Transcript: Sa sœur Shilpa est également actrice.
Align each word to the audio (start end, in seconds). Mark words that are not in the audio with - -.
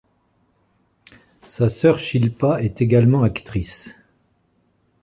Sa 1.47 1.69
sœur 1.69 1.99
Shilpa 1.99 2.63
est 2.63 2.81
également 2.81 3.21
actrice. 3.21 3.95